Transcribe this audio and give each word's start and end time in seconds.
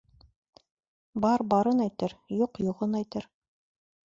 Бар 1.27 1.45
барын 1.51 1.83
әйтер, 1.85 2.15
юҡ 2.39 2.61
юғын 2.69 2.99
әйтер. 3.03 3.29